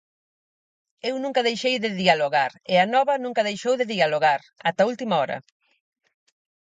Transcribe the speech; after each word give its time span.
Eu 1.09 1.15
nunca 1.23 1.45
deixei 1.47 1.75
de 1.83 1.89
dialogar 2.03 2.51
e 2.71 2.73
Anova 2.85 3.15
nunca 3.25 3.47
deixou 3.49 3.73
de 3.79 3.89
dialogar, 3.95 4.41
ata 4.67 4.87
última 4.91 5.15
hora. 5.21 5.37